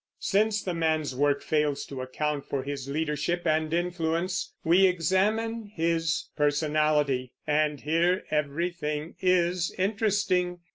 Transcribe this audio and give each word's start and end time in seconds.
Since 0.17 0.63
the 0.63 0.73
man's 0.73 1.15
work 1.15 1.43
fails 1.43 1.85
to 1.85 2.01
account 2.01 2.43
for 2.45 2.63
his 2.63 2.89
leadership 2.89 3.45
and 3.45 3.71
influence, 3.71 4.55
we 4.63 4.87
examine 4.87 5.67
his 5.75 6.29
personality; 6.35 7.33
and 7.45 7.79
here 7.81 8.23
everything 8.31 9.13
is 9.21 9.71
interesting. 9.77 10.61